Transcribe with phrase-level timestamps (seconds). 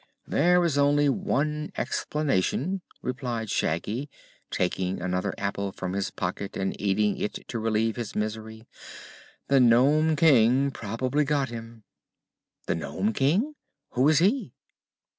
[0.25, 4.09] "There is only one explanation," replied Shaggy,
[4.49, 8.67] taking another apple from his pocket and eating it to relieve his misery.
[9.47, 11.83] "The Nome King probably got him."
[12.65, 13.53] "The Nome King!
[13.91, 14.55] Who is he?"